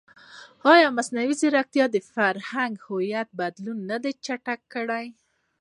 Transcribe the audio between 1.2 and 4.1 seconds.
ځیرکتیا د فرهنګي هویت بدلون نه